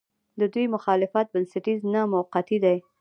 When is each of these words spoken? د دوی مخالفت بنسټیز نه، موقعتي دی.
د 0.39 0.41
دوی 0.53 0.65
مخالفت 0.75 1.25
بنسټیز 1.33 1.79
نه، 1.93 2.01
موقعتي 2.13 2.57
دی. 2.65 2.77